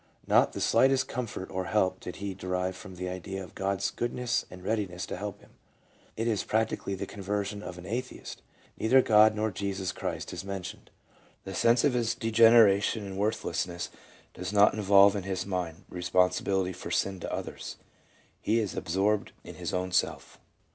Not 0.25 0.53
the 0.53 0.61
slightest 0.61 1.07
comfort 1.07 1.51
or 1.51 1.65
help 1.65 1.99
did 1.99 2.15
he 2.15 2.33
derive 2.33 2.75
from 2.75 2.95
the 2.95 3.07
idea 3.07 3.43
of 3.43 3.53
God's 3.53 3.91
goodness 3.91 4.47
and 4.49 4.63
readiness 4.63 5.05
to 5.05 5.15
help 5.15 5.41
him. 5.41 5.51
It 6.17 6.27
is 6.27 6.43
prac 6.43 6.69
tically 6.69 6.97
the 6.97 7.05
conversion 7.05 7.61
of 7.61 7.77
an 7.77 7.85
atheist: 7.85 8.41
neither 8.79 9.03
God 9.03 9.35
nor 9.35 9.51
Jesus 9.51 9.91
Christ 9.91 10.33
is 10.33 10.43
mentioned. 10.43 10.89
The 11.43 11.53
sense 11.53 11.83
of 11.83 11.93
his 11.93 12.15
degradation 12.15 13.05
and 13.05 13.15
worth 13.15 13.43
lessness 13.43 13.89
does 14.33 14.51
not 14.51 14.73
involve 14.73 15.15
in 15.15 15.21
his 15.21 15.45
mind 15.45 15.85
responsibility 15.87 16.73
for 16.73 16.89
sin 16.89 17.19
to 17.19 17.31
others; 17.31 17.75
he 18.41 18.59
is 18.59 18.75
absorbed 18.75 19.33
in 19.43 19.53
his 19.53 19.71
own 19.71 19.91
self. 19.91 20.39